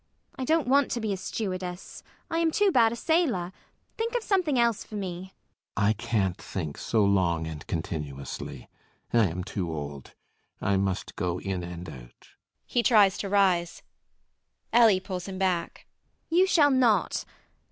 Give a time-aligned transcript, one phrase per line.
[0.35, 3.53] I don't want to be a stewardess: I am too bad a sailor.
[3.99, 5.25] Think of something else for me.
[5.27, 5.87] CAPTAIN SHOTOVER.
[5.89, 8.67] I can't think so long and continuously.
[9.13, 10.15] I am too old.
[10.59, 12.29] I must go in and out.
[12.65, 13.83] [He tries to rise].
[14.73, 15.85] ELLIE [pulling him back].
[16.31, 17.23] You shall not.